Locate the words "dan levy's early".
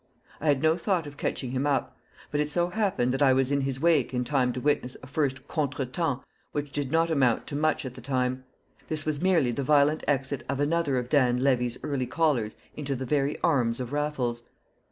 11.09-12.07